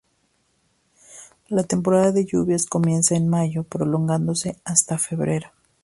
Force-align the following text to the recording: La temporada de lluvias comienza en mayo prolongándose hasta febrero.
La 1.47 1.61
temporada 1.63 2.11
de 2.11 2.25
lluvias 2.25 2.65
comienza 2.65 3.13
en 3.15 3.27
mayo 3.29 3.61
prolongándose 3.63 4.59
hasta 4.65 4.97
febrero. 4.97 5.51